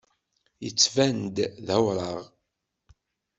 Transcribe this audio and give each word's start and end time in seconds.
Yettban-d 0.63 1.37
d 1.65 1.67
awraɣ. 1.77 2.21